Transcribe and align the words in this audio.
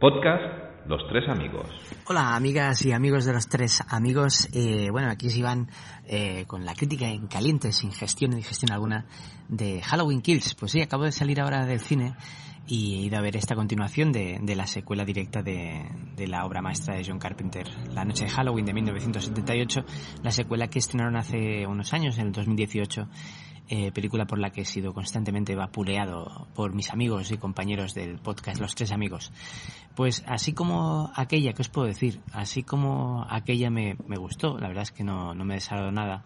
Podcast 0.00 0.88
Los 0.88 1.06
Tres 1.08 1.28
Amigos. 1.28 1.68
Hola 2.08 2.34
amigas 2.34 2.84
y 2.84 2.90
amigos 2.90 3.24
de 3.24 3.34
los 3.34 3.46
Tres 3.48 3.80
Amigos. 3.88 4.48
Eh, 4.52 4.88
bueno, 4.90 5.08
aquí 5.08 5.30
se 5.30 5.44
van 5.44 5.68
eh, 6.08 6.44
con 6.48 6.64
la 6.64 6.74
crítica 6.74 7.06
en 7.08 7.28
caliente, 7.28 7.70
sin 7.70 7.92
gestión 7.92 8.32
ni 8.32 8.38
digestión 8.38 8.72
alguna, 8.72 9.06
de 9.48 9.80
Halloween 9.80 10.22
Kills. 10.22 10.56
Pues 10.56 10.72
sí, 10.72 10.80
acabo 10.80 11.04
de 11.04 11.12
salir 11.12 11.40
ahora 11.40 11.64
del 11.64 11.78
cine 11.78 12.16
y 12.66 12.96
he 12.96 13.02
ido 13.02 13.16
a 13.16 13.20
ver 13.20 13.36
esta 13.36 13.54
continuación 13.54 14.10
de, 14.10 14.40
la 14.56 14.66
secuela 14.66 15.04
directa 15.04 15.40
de, 15.40 15.88
de, 16.16 16.26
la 16.26 16.44
obra 16.44 16.60
maestra 16.60 16.96
de 16.96 17.04
John 17.06 17.20
Carpenter, 17.20 17.64
La 17.94 18.04
Noche 18.04 18.24
de 18.24 18.30
Halloween 18.30 18.66
de 18.66 18.74
1978, 18.74 19.84
la 20.24 20.32
secuela 20.32 20.66
que 20.66 20.80
estrenaron 20.80 21.14
hace 21.14 21.64
unos 21.64 21.92
años, 21.92 22.18
en 22.18 22.26
el 22.26 22.32
2018 22.32 23.08
eh, 23.68 23.90
película 23.92 24.26
por 24.26 24.38
la 24.38 24.50
que 24.50 24.60
he 24.60 24.64
sido 24.64 24.94
constantemente 24.94 25.54
vapuleado 25.54 26.46
por 26.54 26.72
mis 26.72 26.90
amigos 26.90 27.30
y 27.32 27.38
compañeros 27.38 27.94
del 27.94 28.18
podcast 28.18 28.60
Los 28.60 28.74
Tres 28.74 28.92
Amigos. 28.92 29.32
Pues 29.94 30.22
así 30.26 30.52
como 30.52 31.10
aquella, 31.14 31.52
¿qué 31.52 31.62
os 31.62 31.68
puedo 31.68 31.88
decir? 31.88 32.20
Así 32.32 32.62
como 32.62 33.26
aquella 33.28 33.70
me, 33.70 33.96
me 34.06 34.16
gustó, 34.16 34.58
la 34.58 34.68
verdad 34.68 34.82
es 34.82 34.92
que 34.92 35.02
no, 35.02 35.34
no 35.34 35.44
me 35.44 35.54
desagradó 35.54 35.90
nada. 35.90 36.22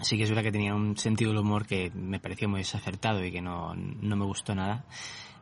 Sí 0.00 0.16
que 0.16 0.24
es 0.24 0.28
verdad 0.30 0.42
que 0.42 0.52
tenía 0.52 0.74
un 0.74 0.96
sentido 0.96 1.30
del 1.30 1.40
humor 1.40 1.66
que 1.66 1.90
me 1.94 2.20
pareció 2.20 2.48
muy 2.48 2.60
desacertado 2.60 3.24
y 3.24 3.32
que 3.32 3.40
no, 3.40 3.74
no 3.74 4.16
me 4.16 4.24
gustó 4.24 4.54
nada. 4.54 4.84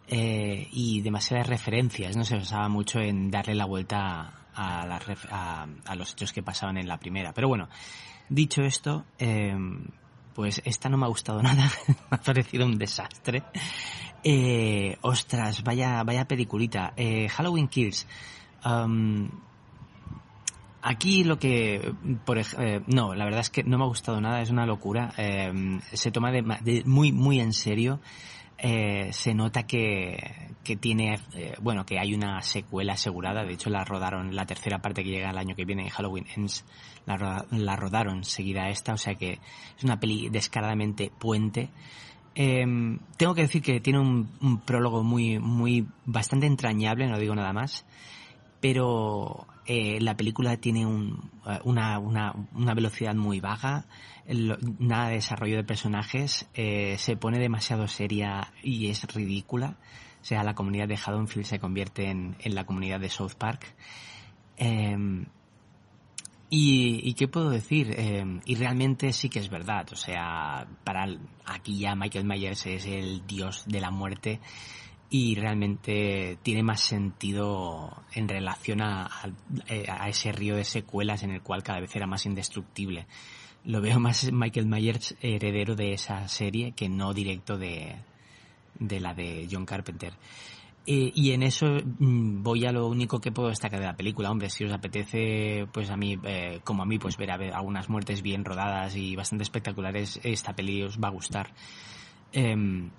Eh, 0.08 0.69
y 0.72 1.00
demasiadas 1.00 1.48
referencias, 1.48 2.16
no 2.16 2.24
se 2.24 2.36
basaba 2.36 2.69
mucho 2.69 3.00
en 3.00 3.30
darle 3.30 3.54
la 3.54 3.64
vuelta 3.64 4.32
a, 4.54 4.82
a, 4.84 5.66
a, 5.84 5.94
los 5.97 6.12
hechos 6.12 6.32
que 6.32 6.42
pasaban 6.42 6.78
en 6.78 6.86
la 6.86 6.98
primera. 6.98 7.32
Pero 7.32 7.48
bueno, 7.48 7.69
dicho 8.28 8.62
esto, 8.62 9.04
eh, 9.19 9.54
pues 10.36 10.60
esta 10.66 10.90
no 10.90 10.98
me 10.98 11.06
ha 11.06 11.08
gustado 11.08 11.42
nada, 11.42 11.72
me 11.88 11.96
ha 12.10 12.18
parecido 12.18 12.66
un 12.66 12.76
desastre. 12.76 13.42
Eh, 14.22 14.98
ostras, 15.00 15.64
vaya, 15.64 16.02
vaya 16.04 16.28
peliculita. 16.28 16.92
Eh, 16.94 17.28
Halloween 17.28 17.68
Kills. 17.68 18.06
aquí 20.82 21.24
lo 21.24 21.38
que, 21.38 21.94
por 22.26 22.38
eh, 22.38 22.82
no, 22.86 23.14
la 23.14 23.24
verdad 23.24 23.40
es 23.40 23.50
que 23.50 23.64
no 23.64 23.78
me 23.78 23.84
ha 23.84 23.88
gustado 23.88 24.20
nada, 24.20 24.42
es 24.42 24.50
una 24.50 24.66
locura. 24.66 25.14
Em, 25.16 25.80
se 25.92 26.10
toma 26.10 26.30
de, 26.30 26.82
muy, 26.84 27.12
muy 27.12 27.40
en 27.40 27.54
serio. 27.54 28.00
Eh, 28.58 29.08
se 29.12 29.32
nota 29.32 29.66
que, 29.66 30.45
que 30.67 30.77
tiene, 30.77 31.19
eh, 31.34 31.55
bueno, 31.61 31.86
que 31.86 31.98
hay 31.98 32.12
una 32.12 32.42
secuela 32.42 32.95
asegurada. 32.95 33.45
De 33.45 33.55
hecho, 33.55 33.70
la 33.70 33.84
rodaron, 33.84 34.34
la 34.34 34.47
tercera 34.47 34.81
parte 34.81 35.05
que 35.05 35.11
llega 35.11 35.31
el 35.31 35.39
año 35.39 35.55
que 35.55 35.64
viene 35.64 35.84
en 35.84 35.89
Halloween 35.91 36.27
Ends, 36.34 36.64
la, 37.06 37.47
la 37.50 37.77
rodaron 37.77 38.25
seguida 38.25 38.64
a 38.64 38.70
esta. 38.70 38.92
O 38.92 38.98
sea 38.98 39.14
que 39.14 39.39
es 39.78 39.84
una 39.84 40.00
peli 40.00 40.28
descaradamente 40.28 41.12
puente. 41.17 41.70
Em, 42.34 42.98
tengo 43.17 43.34
que 43.34 43.42
decir 43.42 43.62
que 43.62 43.81
tiene 43.81 43.98
un, 43.98 44.61
prólogo 44.67 45.03
muy, 45.03 45.39
muy, 45.39 45.87
bastante 46.05 46.47
entrañable, 46.47 47.06
no 47.06 47.19
digo 47.19 47.34
nada 47.34 47.53
más. 47.53 47.87
Pero 48.61 49.47
eh, 49.67 49.98
la 50.00 50.17
película 50.17 50.56
tiene 50.56 50.86
un, 50.86 51.31
una, 51.64 51.98
una, 51.98 52.34
una 52.55 52.75
velocidad 52.75 53.14
muy 53.14 53.41
baja 53.41 53.86
nada 54.28 55.09
de 55.09 55.15
desarrollo 55.15 55.56
de 55.56 55.65
personajes, 55.65 56.49
eh, 56.54 56.97
se 56.99 57.16
pone 57.16 57.38
demasiado 57.38 57.87
seria 57.88 58.53
y 58.62 58.88
es 58.88 59.05
ridícula. 59.15 59.76
O 60.21 60.25
sea, 60.25 60.43
la 60.43 60.55
comunidad 60.55 60.88
de 60.88 60.97
Haddonfield 60.97 61.47
se 61.47 61.60
convierte 61.60 62.10
en, 62.10 62.37
la 62.44 62.65
comunidad 62.65 62.99
de 62.99 63.09
South 63.09 63.34
Park. 63.38 63.75
Em, 64.56 65.26
y, 66.50 67.15
qué 67.15 67.28
puedo 67.28 67.50
decir? 67.50 67.94
Em, 67.97 68.41
y 68.44 68.56
realmente 68.56 69.12
sí 69.12 69.28
que 69.28 69.38
es 69.38 69.49
verdad. 69.49 69.87
O 69.93 69.97
sea, 69.97 70.66
para 70.82 71.06
aquí 71.44 71.78
ya 71.78 71.94
Michael 71.94 72.25
Myers 72.25 72.66
es 72.66 72.87
el 72.87 73.25
dios 73.26 73.65
de 73.66 73.81
la 73.81 73.91
muerte 73.91 74.41
y 75.09 75.34
realmente 75.37 76.39
tiene 76.43 76.62
más 76.62 76.81
sentido 76.81 78.03
en 78.12 78.28
relación 78.28 78.83
a, 78.83 79.09
a, 79.89 80.09
ese 80.09 80.33
río 80.33 80.56
de 80.56 80.65
secuelas 80.65 81.22
en 81.22 81.31
el 81.31 81.43
cual 81.43 81.62
cada 81.62 81.81
vez 81.81 81.94
era 81.94 82.06
más 82.06 82.27
indestructible 82.27 83.06
lo 83.67 83.81
veo 83.81 83.99
más 83.99 84.31
Michael 84.33 84.67
Myers 84.67 85.17
heredero 85.21 85.75
de 85.75 85.93
esa 85.93 86.28
serie 86.28 86.72
que 86.72 86.89
no 86.89 87.12
directo 87.12 87.59
de, 87.59 87.97
de 88.78 89.00
la 89.00 89.12
de 89.12 89.49
John 89.50 89.67
Carpenter. 89.67 90.12
Eh, 90.87 91.11
y 91.12 91.33
en 91.33 91.43
eso 91.43 91.67
mm, 91.67 92.44
voy 92.44 92.65
a 92.65 92.71
lo 92.71 92.87
único 92.87 93.21
que 93.21 93.33
puedo 93.33 93.49
destacar 93.49 93.81
de 93.81 93.87
la 93.87 93.97
película. 93.97 94.31
Hombre, 94.31 94.50
si 94.50 94.65
os 94.65 94.73
apetece, 94.73 95.67
pues 95.73 95.91
a 95.91 95.97
mí, 95.97 96.17
eh, 96.25 96.61
como 96.62 96.84
a 96.84 96.87
mí, 96.87 96.99
pues 96.99 97.17
ver, 97.17 97.33
a 97.33 97.37
ver 97.37 97.53
algunas 97.53 97.88
muertes 97.88 98.23
bien 98.23 98.44
rodadas 98.44 98.94
y 98.94 99.17
bastante 99.17 99.43
espectaculares, 99.43 100.21
esta 100.23 100.55
peli 100.55 100.84
os 100.84 100.99
va 100.99 101.09
a 101.09 101.12
gustar. 101.12 101.53
Em, 102.33 102.91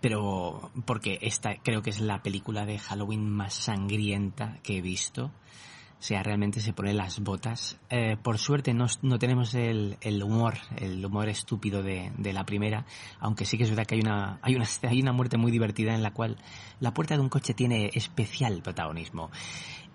pero 0.00 0.70
porque 0.84 1.18
esta 1.22 1.56
creo 1.62 1.82
que 1.82 1.90
es 1.90 2.00
la 2.00 2.22
película 2.22 2.66
de 2.66 2.78
Halloween 2.78 3.28
más 3.28 3.54
sangrienta 3.54 4.58
que 4.62 4.78
he 4.78 4.82
visto. 4.82 5.26
O 5.26 6.02
sea, 6.02 6.22
realmente 6.22 6.60
se 6.60 6.72
pone 6.72 6.94
las 6.94 7.20
botas. 7.20 7.78
Eh, 7.90 8.16
por 8.22 8.38
suerte 8.38 8.72
no, 8.72 8.86
no 9.02 9.18
tenemos 9.18 9.54
el, 9.54 9.98
el, 10.00 10.22
humor, 10.22 10.54
el 10.78 11.04
humor 11.04 11.28
estúpido 11.28 11.82
de, 11.82 12.10
de, 12.16 12.32
la 12.32 12.46
primera, 12.46 12.86
aunque 13.18 13.44
sí 13.44 13.58
que 13.58 13.64
es 13.64 13.70
verdad 13.70 13.84
que 13.84 13.96
hay 13.96 14.00
una, 14.00 14.38
hay, 14.40 14.54
una, 14.54 14.64
hay 14.88 15.02
una 15.02 15.12
muerte 15.12 15.36
muy 15.36 15.52
divertida 15.52 15.94
en 15.94 16.02
la 16.02 16.12
cual 16.12 16.38
la 16.80 16.94
puerta 16.94 17.16
de 17.16 17.20
un 17.20 17.28
coche 17.28 17.52
tiene 17.52 17.90
especial 17.92 18.62
protagonismo. 18.62 19.30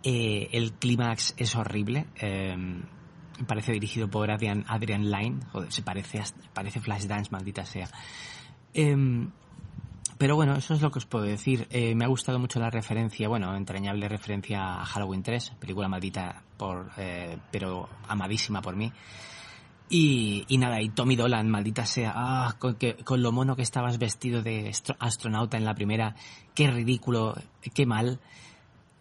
Eh, 0.03 0.49
el 0.51 0.73
clímax 0.73 1.33
es 1.37 1.55
horrible. 1.55 2.05
Eh, 2.21 2.55
parece 3.47 3.71
dirigido 3.71 4.07
por 4.07 4.29
Adrian, 4.29 4.63
Adrian 4.67 5.09
Lyne. 5.09 5.39
Joder, 5.51 5.71
se 5.71 5.81
parece, 5.81 6.21
parece 6.53 6.79
Flashdance, 6.81 7.31
maldita 7.31 7.65
sea. 7.65 7.89
Eh, 8.75 8.95
pero 10.17 10.35
bueno, 10.35 10.55
eso 10.55 10.73
es 10.73 10.81
lo 10.81 10.91
que 10.91 10.99
os 10.99 11.05
puedo 11.05 11.25
decir. 11.25 11.67
Eh, 11.69 11.93
me 11.95 12.05
ha 12.05 12.07
gustado 12.07 12.39
mucho 12.39 12.59
la 12.59 12.69
referencia, 12.69 13.27
bueno, 13.27 13.55
entrañable 13.55 14.07
referencia 14.07 14.81
a 14.81 14.85
Halloween 14.85 15.23
3, 15.23 15.53
película 15.59 15.89
maldita, 15.89 16.43
por, 16.57 16.91
eh, 16.97 17.37
pero 17.51 17.89
amadísima 18.07 18.61
por 18.61 18.75
mí. 18.75 18.91
Y, 19.89 20.45
y, 20.47 20.57
nada, 20.57 20.81
y 20.81 20.89
Tommy 20.89 21.15
Dolan, 21.15 21.49
maldita 21.49 21.85
sea, 21.85 22.13
ah, 22.15 22.55
con, 22.57 22.75
que, 22.75 22.95
con 22.95 23.21
lo 23.21 23.31
mono 23.31 23.55
que 23.55 23.61
estabas 23.61 23.99
vestido 23.99 24.41
de 24.41 24.71
astronauta 24.99 25.57
en 25.57 25.65
la 25.65 25.75
primera, 25.75 26.15
qué 26.55 26.71
ridículo, 26.71 27.35
qué 27.73 27.85
mal, 27.85 28.19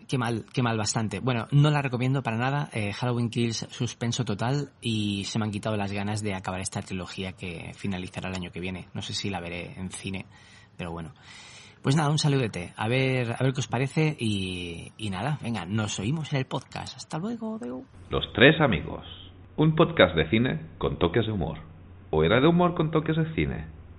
qué 0.08 0.18
mal, 0.18 0.44
qué 0.52 0.62
mal 0.62 0.76
bastante. 0.76 1.20
Bueno, 1.20 1.46
no 1.50 1.70
la 1.70 1.82
recomiendo 1.82 2.22
para 2.22 2.36
nada, 2.36 2.68
eh, 2.72 2.92
Halloween 2.92 3.30
Kills 3.30 3.66
suspenso 3.70 4.24
total 4.24 4.70
y 4.80 5.24
se 5.24 5.38
me 5.38 5.44
han 5.44 5.50
quitado 5.50 5.76
las 5.76 5.92
ganas 5.92 6.22
de 6.22 6.34
acabar 6.34 6.60
esta 6.60 6.82
trilogía 6.82 7.32
que 7.32 7.72
finalizará 7.74 8.28
el 8.28 8.34
año 8.36 8.50
que 8.50 8.60
viene. 8.60 8.88
No 8.94 9.02
sé 9.02 9.12
si 9.12 9.30
la 9.30 9.40
veré 9.40 9.74
en 9.78 9.90
cine 9.90 10.26
pero 10.76 10.92
bueno. 10.92 11.12
Pues 11.82 11.96
nada, 11.96 12.10
un 12.10 12.18
saludete. 12.18 12.72
A 12.76 12.88
ver, 12.88 13.32
a 13.32 13.42
ver 13.42 13.52
qué 13.52 13.60
os 13.60 13.68
parece 13.68 14.16
y, 14.18 14.92
nada, 15.10 15.38
venga, 15.42 15.66
nos 15.66 15.98
oímos 16.00 16.32
en 16.32 16.38
el 16.38 16.46
podcast. 16.46 16.96
Hasta 16.96 17.18
luego, 17.18 17.58
Deu. 17.58 17.84
Los 18.10 18.24
tres 18.32 18.58
amigos. 18.60 19.04
Un 19.56 19.74
podcast 19.74 20.16
de 20.16 20.28
cine 20.30 20.60
con 20.78 20.98
toques 20.98 21.26
de 21.26 21.32
humor. 21.32 21.58
¿O 22.10 22.24
era 22.24 22.40
de 22.40 22.46
humor 22.46 22.74
con 22.74 22.90
toques 22.90 23.16
de 23.16 23.34
cine? 23.34 23.66